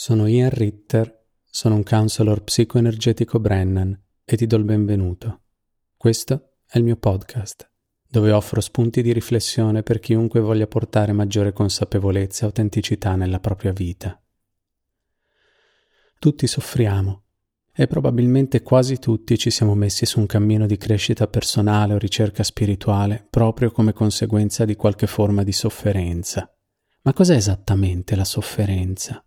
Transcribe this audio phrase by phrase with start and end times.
[0.00, 5.40] Sono Ian Ritter, sono un counselor psicoenergetico Brennan e ti do il benvenuto.
[5.96, 7.68] Questo è il mio podcast,
[8.06, 13.72] dove offro spunti di riflessione per chiunque voglia portare maggiore consapevolezza e autenticità nella propria
[13.72, 14.22] vita.
[16.20, 17.24] Tutti soffriamo
[17.72, 22.44] e probabilmente quasi tutti ci siamo messi su un cammino di crescita personale o ricerca
[22.44, 26.48] spirituale proprio come conseguenza di qualche forma di sofferenza.
[27.02, 29.20] Ma cos'è esattamente la sofferenza?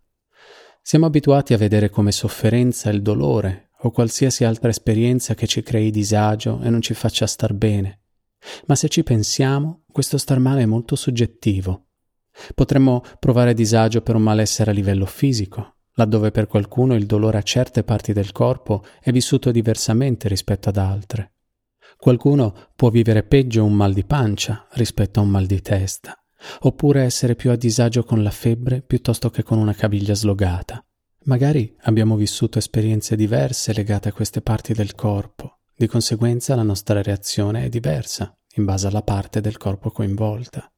[0.84, 5.92] Siamo abituati a vedere come sofferenza il dolore o qualsiasi altra esperienza che ci crei
[5.92, 8.00] disagio e non ci faccia star bene.
[8.66, 11.86] Ma se ci pensiamo, questo star male è molto soggettivo.
[12.54, 17.42] Potremmo provare disagio per un malessere a livello fisico, laddove per qualcuno il dolore a
[17.42, 21.34] certe parti del corpo è vissuto diversamente rispetto ad altre.
[21.96, 26.21] Qualcuno può vivere peggio un mal di pancia rispetto a un mal di testa
[26.60, 30.84] oppure essere più a disagio con la febbre piuttosto che con una caviglia slogata.
[31.24, 37.02] Magari abbiamo vissuto esperienze diverse legate a queste parti del corpo, di conseguenza la nostra
[37.02, 40.70] reazione è diversa in base alla parte del corpo coinvolta.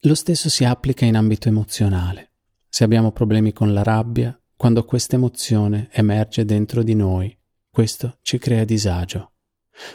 [0.00, 2.32] Lo stesso si applica in ambito emozionale.
[2.68, 7.36] Se abbiamo problemi con la rabbia, quando questa emozione emerge dentro di noi,
[7.70, 9.33] questo ci crea disagio.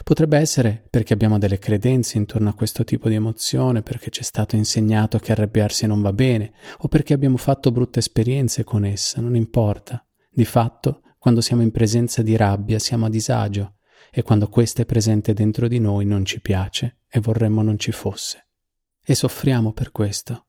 [0.04, 4.24] Potrebbe essere perché abbiamo delle credenze intorno a questo tipo di emozione, perché ci è
[4.24, 9.20] stato insegnato che arrabbiarsi non va bene, o perché abbiamo fatto brutte esperienze con essa,
[9.20, 10.04] non importa.
[10.30, 13.76] Di fatto, quando siamo in presenza di rabbia siamo a disagio,
[14.10, 17.92] e quando questa è presente dentro di noi non ci piace e vorremmo non ci
[17.92, 18.48] fosse.
[19.02, 20.46] E soffriamo per questo.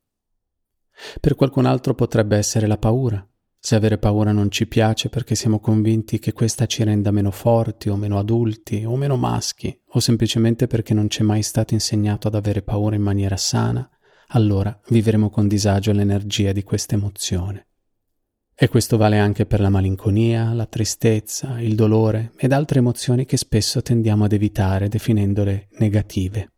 [1.20, 3.26] Per qualcun altro potrebbe essere la paura,
[3.64, 7.90] se avere paura non ci piace perché siamo convinti che questa ci renda meno forti
[7.90, 12.28] o meno adulti o meno maschi o semplicemente perché non ci è mai stato insegnato
[12.28, 13.88] ad avere paura in maniera sana,
[14.30, 17.68] allora vivremo con disagio l'energia di questa emozione.
[18.56, 23.38] E questo vale anche per la malinconia, la tristezza, il dolore ed altre emozioni che
[23.38, 26.52] spesso tendiamo ad evitare definendole negative.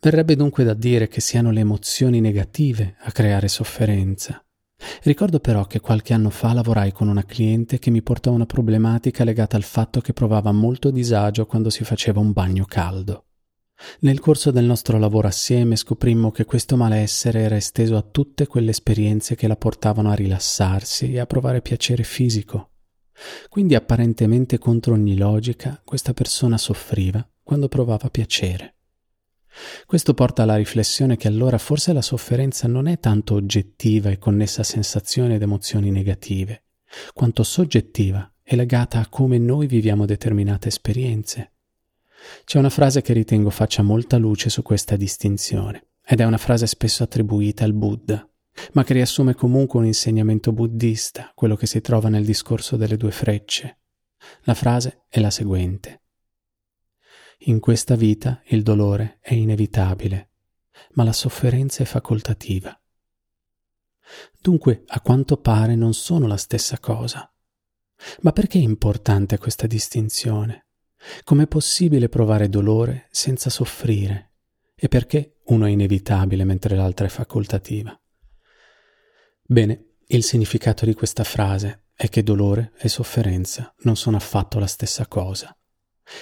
[0.00, 4.44] Verrebbe dunque da dire che siano le emozioni negative a creare sofferenza
[5.02, 9.24] Ricordo però che qualche anno fa lavorai con una cliente che mi portò una problematica
[9.24, 13.26] legata al fatto che provava molto disagio quando si faceva un bagno caldo.
[14.00, 18.70] Nel corso del nostro lavoro assieme scoprimmo che questo malessere era esteso a tutte quelle
[18.70, 22.70] esperienze che la portavano a rilassarsi e a provare piacere fisico.
[23.48, 28.71] Quindi apparentemente contro ogni logica questa persona soffriva quando provava piacere.
[29.86, 34.62] Questo porta alla riflessione che allora forse la sofferenza non è tanto oggettiva e connessa
[34.62, 36.64] a sensazioni ed emozioni negative,
[37.12, 41.52] quanto soggettiva e legata a come noi viviamo determinate esperienze.
[42.44, 46.66] C'è una frase che ritengo faccia molta luce su questa distinzione, ed è una frase
[46.66, 48.26] spesso attribuita al Buddha,
[48.72, 53.10] ma che riassume comunque un insegnamento buddista, quello che si trova nel discorso delle due
[53.10, 53.78] frecce.
[54.42, 56.01] La frase è la seguente.
[57.46, 60.30] In questa vita il dolore è inevitabile,
[60.92, 62.80] ma la sofferenza è facoltativa.
[64.40, 67.28] Dunque, a quanto pare, non sono la stessa cosa.
[68.20, 70.68] Ma perché è importante questa distinzione?
[71.24, 74.34] Com'è possibile provare dolore senza soffrire?
[74.76, 78.00] E perché uno è inevitabile mentre l'altra è facoltativa?
[79.42, 84.68] Bene, il significato di questa frase è che dolore e sofferenza non sono affatto la
[84.68, 85.56] stessa cosa.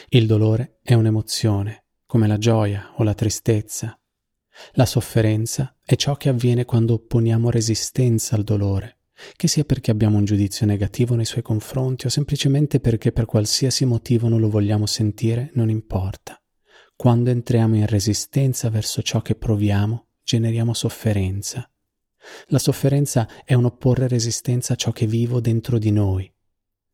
[0.09, 3.99] Il dolore è un'emozione, come la gioia o la tristezza.
[4.73, 8.99] La sofferenza è ciò che avviene quando opponiamo resistenza al dolore,
[9.37, 13.85] che sia perché abbiamo un giudizio negativo nei suoi confronti o semplicemente perché per qualsiasi
[13.85, 16.41] motivo non lo vogliamo sentire, non importa.
[16.97, 21.71] Quando entriamo in resistenza verso ciò che proviamo, generiamo sofferenza.
[22.49, 26.31] La sofferenza è un opporre resistenza a ciò che vivo dentro di noi,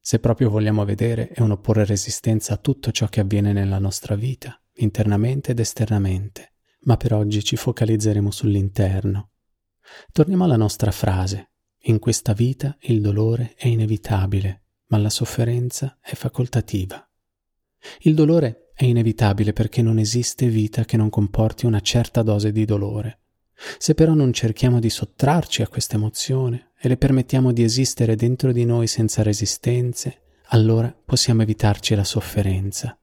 [0.06, 4.14] se proprio vogliamo vedere, è un opporre resistenza a tutto ciò che avviene nella nostra
[4.14, 6.52] vita, internamente ed esternamente.
[6.82, 9.30] Ma per oggi ci focalizzeremo sull'interno.
[10.12, 11.54] Torniamo alla nostra frase.
[11.86, 17.04] In questa vita il dolore è inevitabile, ma la sofferenza è facoltativa.
[18.02, 22.64] Il dolore è inevitabile perché non esiste vita che non comporti una certa dose di
[22.64, 23.22] dolore.
[23.76, 28.52] Se però non cerchiamo di sottrarci a questa emozione e le permettiamo di esistere dentro
[28.52, 32.96] di noi senza resistenze, allora possiamo evitarci la sofferenza.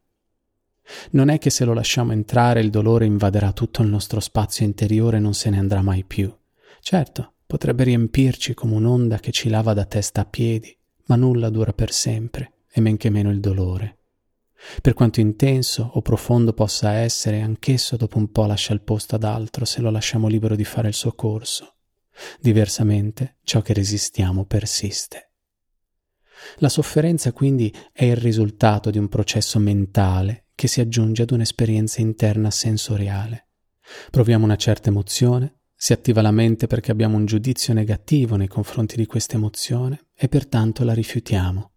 [1.11, 5.17] Non è che se lo lasciamo entrare il dolore invaderà tutto il nostro spazio interiore
[5.17, 6.33] e non se ne andrà mai più.
[6.79, 10.73] Certo, potrebbe riempirci come un'onda che ci lava da testa a piedi,
[11.07, 13.97] ma nulla dura per sempre, e men che meno il dolore.
[14.81, 19.25] Per quanto intenso o profondo possa essere, anch'esso dopo un po' lascia il posto ad
[19.25, 21.72] altro se lo lasciamo libero di fare il suo corso.
[22.39, 25.31] Diversamente, ciò che resistiamo persiste.
[26.57, 32.01] La sofferenza quindi è il risultato di un processo mentale che si aggiunge ad un'esperienza
[32.01, 33.47] interna sensoriale.
[34.11, 38.95] Proviamo una certa emozione, si attiva la mente perché abbiamo un giudizio negativo nei confronti
[38.95, 41.71] di questa emozione e pertanto la rifiutiamo.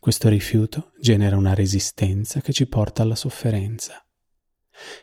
[0.00, 4.04] Questo rifiuto genera una resistenza che ci porta alla sofferenza.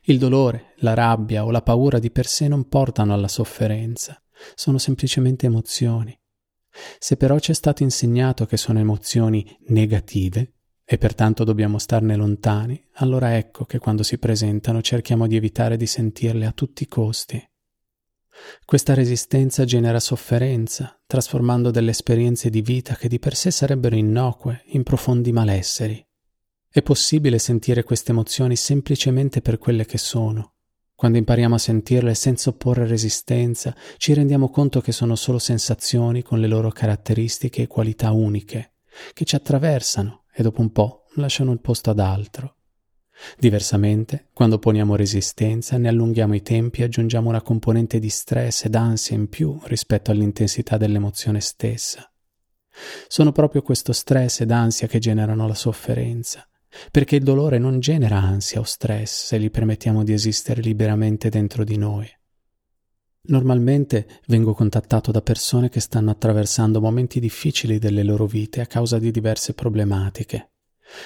[0.03, 4.21] Il dolore, la rabbia o la paura di per sé non portano alla sofferenza,
[4.55, 6.17] sono semplicemente emozioni.
[6.99, 10.53] Se però ci è stato insegnato che sono emozioni negative
[10.85, 15.85] e pertanto dobbiamo starne lontani, allora ecco che quando si presentano cerchiamo di evitare di
[15.85, 17.45] sentirle a tutti i costi.
[18.63, 24.63] Questa resistenza genera sofferenza, trasformando delle esperienze di vita che di per sé sarebbero innocue
[24.67, 26.05] in profondi malesseri.
[26.69, 30.56] È possibile sentire queste emozioni semplicemente per quelle che sono.
[30.97, 36.39] Quando impariamo a sentirle senza opporre resistenza, ci rendiamo conto che sono solo sensazioni con
[36.39, 38.77] le loro caratteristiche e qualità uniche,
[39.13, 42.55] che ci attraversano e dopo un po' lasciano il posto ad altro.
[43.37, 48.73] Diversamente, quando poniamo resistenza, ne allunghiamo i tempi e aggiungiamo una componente di stress ed
[48.73, 52.11] ansia in più rispetto all'intensità dell'emozione stessa.
[53.07, 56.49] Sono proprio questo stress ed ansia che generano la sofferenza,
[56.91, 61.63] perché il dolore non genera ansia o stress se gli permettiamo di esistere liberamente dentro
[61.63, 62.07] di noi.
[63.29, 68.99] Normalmente vengo contattato da persone che stanno attraversando momenti difficili delle loro vite a causa
[68.99, 70.51] di diverse problematiche.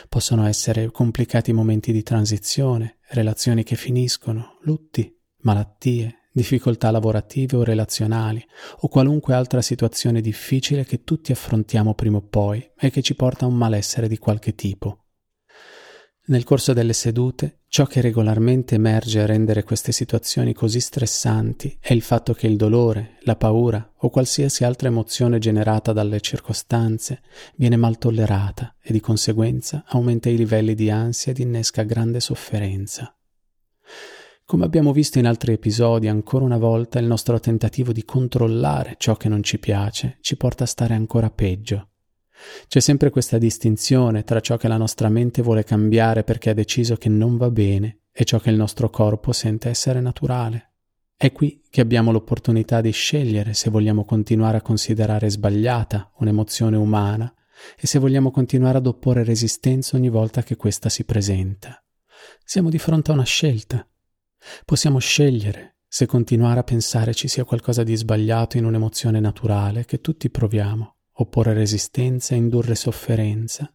[0.07, 5.11] Possono essere complicati momenti di transizione, relazioni che finiscono, lutti,
[5.41, 8.45] malattie, difficoltà lavorative o relazionali,
[8.81, 13.45] o qualunque altra situazione difficile che tutti affrontiamo prima o poi e che ci porta
[13.45, 15.00] a un malessere di qualche tipo.
[16.23, 21.93] Nel corso delle sedute, ciò che regolarmente emerge a rendere queste situazioni così stressanti è
[21.93, 27.21] il fatto che il dolore, la paura o qualsiasi altra emozione generata dalle circostanze
[27.55, 33.15] viene mal tollerata e di conseguenza aumenta i livelli di ansia ed innesca grande sofferenza.
[34.45, 39.15] Come abbiamo visto in altri episodi, ancora una volta il nostro tentativo di controllare ciò
[39.15, 41.90] che non ci piace ci porta a stare ancora peggio
[42.67, 46.95] c'è sempre questa distinzione tra ciò che la nostra mente vuole cambiare perché ha deciso
[46.95, 50.73] che non va bene e ciò che il nostro corpo sente essere naturale.
[51.15, 57.31] È qui che abbiamo l'opportunità di scegliere se vogliamo continuare a considerare sbagliata un'emozione umana
[57.77, 61.83] e se vogliamo continuare ad opporre resistenza ogni volta che questa si presenta.
[62.43, 63.87] Siamo di fronte a una scelta.
[64.65, 70.01] Possiamo scegliere se continuare a pensare ci sia qualcosa di sbagliato in un'emozione naturale che
[70.01, 73.73] tutti proviamo opporre resistenza e indurre sofferenza,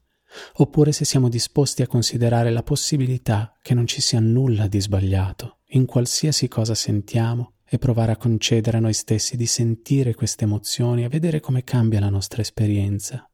[0.54, 5.56] oppure se siamo disposti a considerare la possibilità che non ci sia nulla di sbagliato
[5.70, 11.02] in qualsiasi cosa sentiamo e provare a concedere a noi stessi di sentire queste emozioni
[11.02, 13.28] e vedere come cambia la nostra esperienza.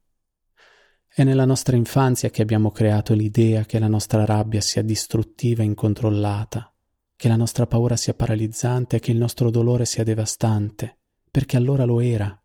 [1.14, 5.67] È nella nostra infanzia che abbiamo creato l'idea che la nostra rabbia sia distruttiva e
[5.67, 6.73] incontrollata,
[7.14, 11.00] che la nostra paura sia paralizzante e che il nostro dolore sia devastante,
[11.31, 12.41] perché allora lo era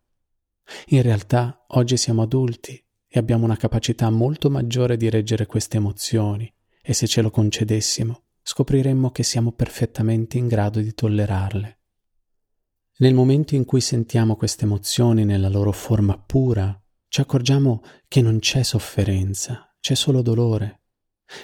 [0.88, 6.52] in realtà oggi siamo adulti e abbiamo una capacità molto maggiore di reggere queste emozioni
[6.82, 11.80] e se ce lo concedessimo scopriremmo che siamo perfettamente in grado di tollerarle.
[13.00, 16.74] Nel momento in cui sentiamo queste emozioni nella loro forma pura,
[17.08, 20.80] ci accorgiamo che non c'è sofferenza, c'è solo dolore.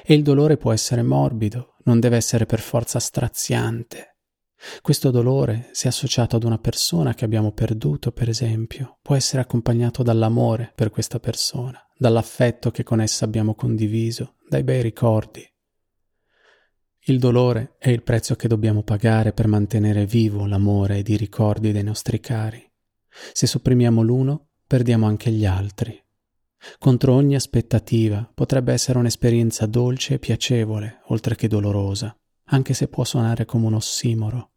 [0.02, 4.13] E il dolore può essere morbido, non deve essere per forza straziante.
[4.80, 10.02] Questo dolore, se associato ad una persona che abbiamo perduto, per esempio, può essere accompagnato
[10.02, 15.46] dall'amore per questa persona, dall'affetto che con essa abbiamo condiviso, dai bei ricordi.
[17.06, 21.70] Il dolore è il prezzo che dobbiamo pagare per mantenere vivo l'amore ed i ricordi
[21.70, 22.66] dei nostri cari.
[23.32, 26.02] Se sopprimiamo l'uno, perdiamo anche gli altri.
[26.78, 33.04] Contro ogni aspettativa potrebbe essere un'esperienza dolce e piacevole, oltre che dolorosa, anche se può
[33.04, 34.53] suonare come un ossimoro.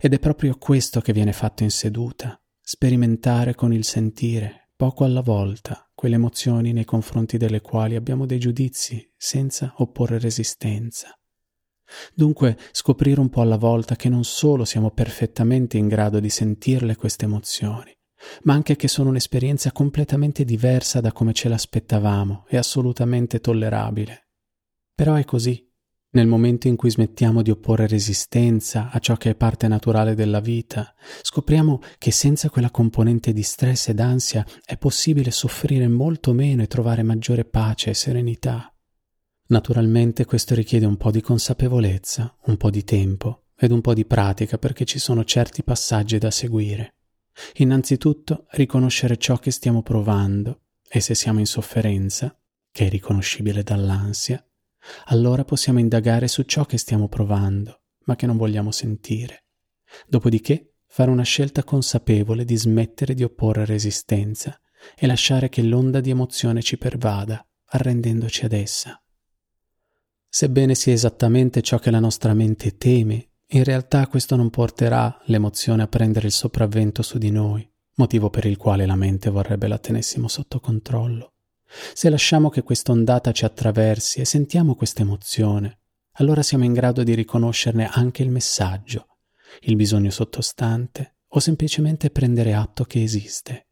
[0.00, 5.22] Ed è proprio questo che viene fatto in seduta, sperimentare con il sentire, poco alla
[5.22, 11.18] volta, quelle emozioni nei confronti delle quali abbiamo dei giudizi senza opporre resistenza.
[12.14, 16.96] Dunque scoprire un po' alla volta che non solo siamo perfettamente in grado di sentirle
[16.96, 17.96] queste emozioni,
[18.42, 24.28] ma anche che sono un'esperienza completamente diversa da come ce l'aspettavamo e assolutamente tollerabile.
[24.94, 25.65] Però è così,
[26.16, 30.40] nel momento in cui smettiamo di opporre resistenza a ciò che è parte naturale della
[30.40, 36.62] vita, scopriamo che senza quella componente di stress ed ansia è possibile soffrire molto meno
[36.62, 38.74] e trovare maggiore pace e serenità.
[39.48, 44.06] Naturalmente questo richiede un po' di consapevolezza, un po' di tempo ed un po' di
[44.06, 46.94] pratica perché ci sono certi passaggi da seguire.
[47.56, 52.34] Innanzitutto riconoscere ciò che stiamo provando e se siamo in sofferenza,
[52.72, 54.42] che è riconoscibile dall'ansia,
[55.06, 59.46] allora possiamo indagare su ciò che stiamo provando, ma che non vogliamo sentire.
[60.06, 64.58] Dopodiché fare una scelta consapevole di smettere di opporre resistenza
[64.96, 69.00] e lasciare che l'onda di emozione ci pervada, arrendendoci ad essa.
[70.28, 75.82] Sebbene sia esattamente ciò che la nostra mente teme, in realtà questo non porterà l'emozione
[75.82, 79.78] a prendere il sopravvento su di noi, motivo per il quale la mente vorrebbe la
[79.78, 81.35] tenessimo sotto controllo.
[81.92, 85.80] Se lasciamo che questa ondata ci attraversi e sentiamo questa emozione,
[86.18, 89.18] allora siamo in grado di riconoscerne anche il messaggio,
[89.62, 93.66] il bisogno sottostante o semplicemente prendere atto che esiste.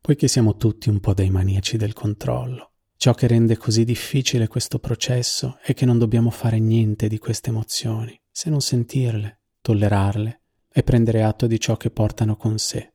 [0.00, 4.78] Poiché siamo tutti un po' dei maniaci del controllo, ciò che rende così difficile questo
[4.78, 10.42] processo è che non dobbiamo fare niente di queste emozioni, se non sentirle, tollerarle
[10.72, 12.94] e prendere atto di ciò che portano con sé.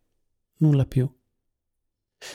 [0.57, 1.09] Nulla più.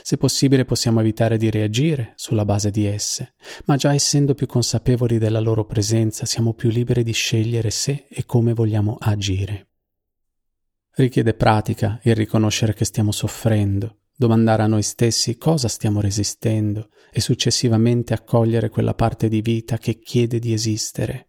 [0.02, 5.18] Se possibile possiamo evitare di reagire sulla base di esse, ma già essendo più consapevoli
[5.18, 9.68] della loro presenza siamo più liberi di scegliere se e come vogliamo agire.
[10.92, 17.20] Richiede pratica il riconoscere che stiamo soffrendo, domandare a noi stessi cosa stiamo resistendo e
[17.20, 21.28] successivamente accogliere quella parte di vita che chiede di esistere.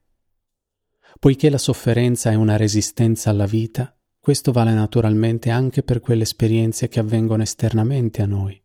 [1.19, 3.95] Poiché la sofferenza è una resistenza alla vita,
[4.29, 8.63] questo vale naturalmente anche per quelle esperienze che avvengono esternamente a noi.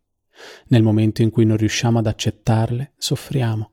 [0.67, 3.71] Nel momento in cui non riusciamo ad accettarle, soffriamo.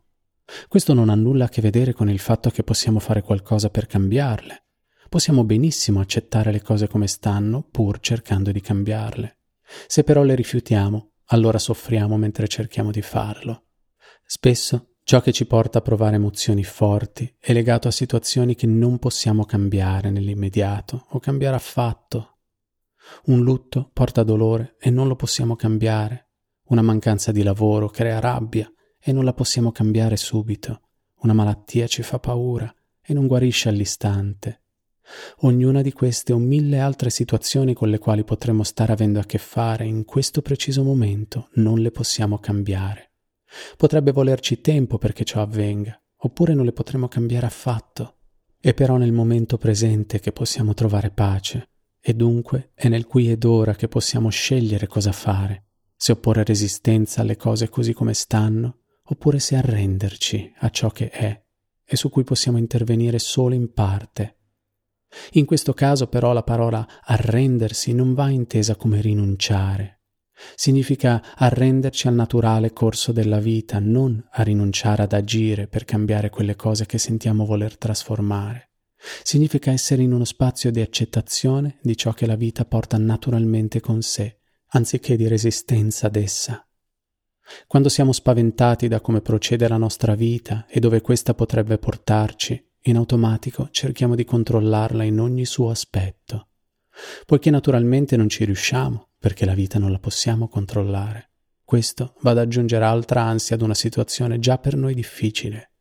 [0.69, 3.85] Questo non ha nulla a che vedere con il fatto che possiamo fare qualcosa per
[3.85, 4.69] cambiarle.
[5.11, 9.41] Possiamo benissimo accettare le cose come stanno, pur cercando di cambiarle.
[9.87, 13.67] Se però le rifiutiamo, allora soffriamo mentre cerchiamo di farlo.
[14.25, 18.99] Spesso Ciò che ci porta a provare emozioni forti è legato a situazioni che non
[18.99, 22.38] possiamo cambiare nell'immediato o cambiare affatto.
[23.26, 26.31] Un lutto porta dolore e non lo possiamo cambiare.
[26.69, 30.81] Una mancanza di lavoro crea rabbia e non la possiamo cambiare subito.
[31.16, 34.62] Una malattia ci fa paura e non guarisce all'istante.
[35.40, 39.37] Ognuna di queste o mille altre situazioni con le quali potremmo stare avendo a che
[39.37, 43.12] fare in questo preciso momento non le possiamo cambiare.
[43.77, 48.17] Potrebbe volerci tempo perché ciò avvenga, oppure non le potremo cambiare affatto.
[48.59, 51.69] È però nel momento presente che possiamo trovare pace,
[52.01, 55.67] e dunque è nel qui ed ora che possiamo scegliere cosa fare,
[55.97, 61.41] se opporre resistenza alle cose così come stanno, oppure se arrenderci a ciò che è
[61.85, 64.39] e su cui possiamo intervenire solo in parte.
[65.33, 70.02] In questo caso però la parola arrendersi non va intesa come rinunciare,
[70.55, 76.57] Significa arrenderci al naturale corso della vita, non a rinunciare ad agire per cambiare quelle
[76.57, 78.71] cose che sentiamo voler trasformare.
[79.23, 84.03] Significa essere in uno spazio di accettazione di ciò che la vita porta naturalmente con
[84.03, 86.67] sé, anziché di resistenza ad essa.
[87.67, 92.97] Quando siamo spaventati da come procede la nostra vita e dove questa potrebbe portarci, in
[92.97, 96.49] automatico cerchiamo di controllarla in ogni suo aspetto.
[97.27, 101.31] Poiché naturalmente non ci riusciamo, perché la vita non la possiamo controllare.
[101.62, 105.75] Questo va ad aggiungere altra ansia ad una situazione già per noi difficile.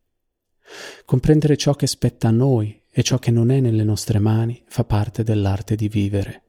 [1.04, 4.84] Comprendere ciò che spetta a noi e ciò che non è nelle nostre mani fa
[4.84, 6.44] parte dell'arte di vivere.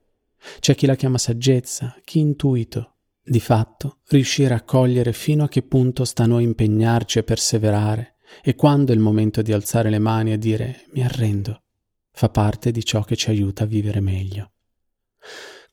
[0.59, 2.97] C'è chi la chiama saggezza, chi intuito.
[3.23, 8.17] Di fatto, riuscire a cogliere fino a che punto sta a noi impegnarci e perseverare,
[8.43, 11.63] e quando è il momento di alzare le mani e dire mi arrendo,
[12.12, 14.51] fa parte di ciò che ci aiuta a vivere meglio.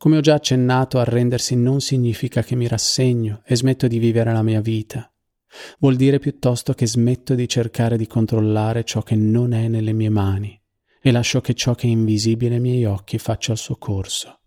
[0.00, 4.42] Come ho già accennato, arrendersi non significa che mi rassegno e smetto di vivere la
[4.42, 5.12] mia vita.
[5.78, 10.09] Vuol dire piuttosto che smetto di cercare di controllare ciò che non è nelle mie
[10.09, 10.59] mani
[11.02, 14.40] e lascio che ciò che è invisibile ai miei occhi faccia il suo corso.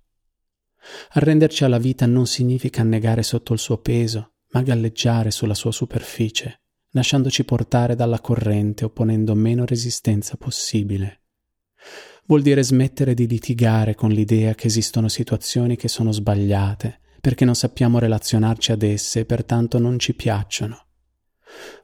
[1.12, 6.62] Arrenderci alla vita non significa annegare sotto il suo peso, ma galleggiare sulla sua superficie,
[6.94, 11.23] lasciandoci portare dalla corrente opponendo meno resistenza possibile
[12.26, 17.56] vuol dire smettere di litigare con l'idea che esistono situazioni che sono sbagliate, perché non
[17.56, 20.88] sappiamo relazionarci ad esse e pertanto non ci piacciono.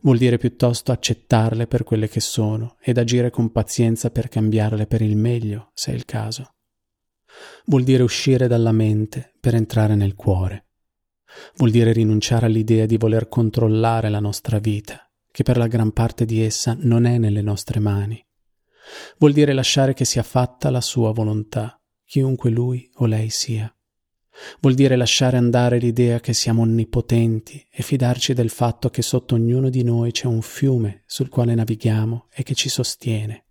[0.02, 5.02] Vuol dire piuttosto accettarle per quelle che sono ed agire con pazienza per cambiarle per
[5.02, 6.56] il meglio, se è il caso.
[7.66, 10.66] Vuol dire uscire dalla mente per entrare nel cuore.
[11.58, 16.26] Vuol dire rinunciare all'idea di voler controllare la nostra vita, che per la gran parte
[16.26, 18.22] di essa non è nelle nostre mani,
[19.18, 23.74] Vuol dire lasciare che sia fatta la sua volontà, chiunque lui o lei sia.
[24.62, 29.70] Vuol dire lasciare andare l'idea che siamo onnipotenti e fidarci del fatto che sotto ognuno
[29.70, 33.46] di noi c'è un fiume sul quale navighiamo e che ci sostiene.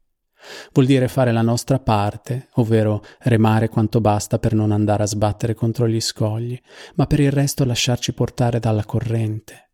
[0.73, 5.55] Vuol dire fare la nostra parte, ovvero remare quanto basta per non andare a sbattere
[5.55, 6.59] contro gli scogli,
[6.95, 9.73] ma per il resto lasciarci portare dalla corrente.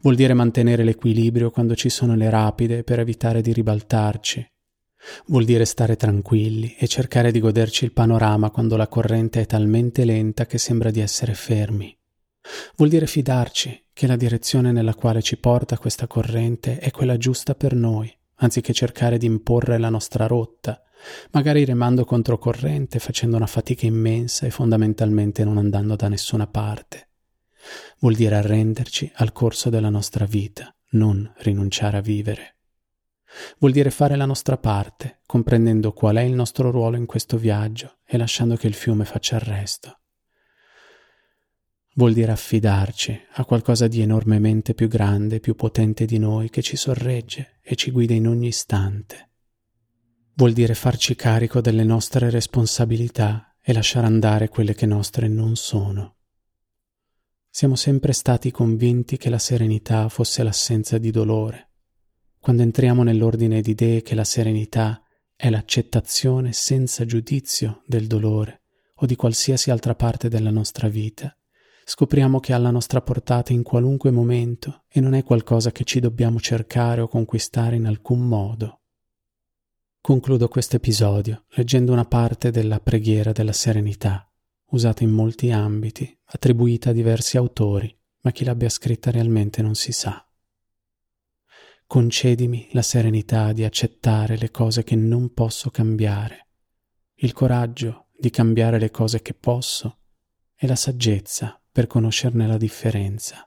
[0.00, 4.51] Vuol dire mantenere l'equilibrio quando ci sono le rapide per evitare di ribaltarci.
[5.26, 10.04] Vuol dire stare tranquilli e cercare di goderci il panorama quando la corrente è talmente
[10.04, 11.96] lenta che sembra di essere fermi.
[12.76, 17.54] Vuol dire fidarci che la direzione nella quale ci porta questa corrente è quella giusta
[17.54, 20.82] per noi anziché cercare di imporre la nostra rotta,
[21.30, 27.08] magari remando controcorrente, facendo una fatica immensa e fondamentalmente non andando da nessuna parte.
[28.00, 32.56] Vuol dire arrenderci al corso della nostra vita, non rinunciare a vivere.
[33.58, 37.98] Vuol dire fare la nostra parte, comprendendo qual è il nostro ruolo in questo viaggio
[38.04, 39.98] e lasciando che il fiume faccia il resto.
[41.94, 46.76] Vuol dire affidarci a qualcosa di enormemente più grande più potente di noi che ci
[46.76, 49.30] sorregge e ci guida in ogni istante.
[50.34, 56.16] Vuol dire farci carico delle nostre responsabilità e lasciare andare quelle che nostre non sono.
[57.50, 61.71] Siamo sempre stati convinti che la serenità fosse l'assenza di dolore.
[62.42, 65.00] Quando entriamo nell'ordine di idee che la serenità
[65.36, 68.62] è l'accettazione senza giudizio del dolore
[68.96, 71.32] o di qualsiasi altra parte della nostra vita,
[71.84, 76.00] scopriamo che è alla nostra portata in qualunque momento e non è qualcosa che ci
[76.00, 78.80] dobbiamo cercare o conquistare in alcun modo.
[80.00, 84.28] Concludo questo episodio leggendo una parte della preghiera della serenità,
[84.70, 89.92] usata in molti ambiti, attribuita a diversi autori, ma chi l'abbia scritta realmente non si
[89.92, 90.26] sa.
[91.92, 96.48] Concedimi la serenità di accettare le cose che non posso cambiare,
[97.16, 99.98] il coraggio di cambiare le cose che posso
[100.56, 103.46] e la saggezza per conoscerne la differenza,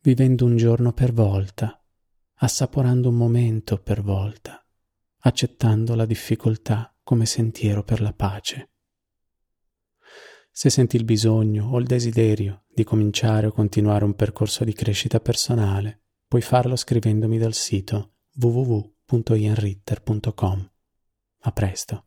[0.00, 1.78] vivendo un giorno per volta,
[2.36, 4.66] assaporando un momento per volta,
[5.18, 8.70] accettando la difficoltà come sentiero per la pace.
[10.50, 15.20] Se senti il bisogno o il desiderio di cominciare o continuare un percorso di crescita
[15.20, 16.01] personale,
[16.32, 20.70] puoi farlo scrivendomi dal sito www.ianritter.com.
[21.40, 22.06] A presto.